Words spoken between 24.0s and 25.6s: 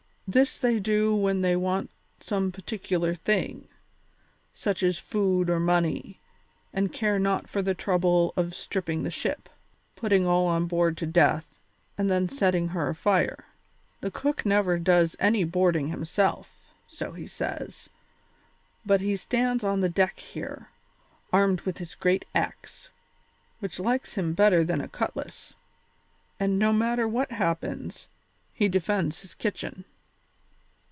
him better than a cutlass,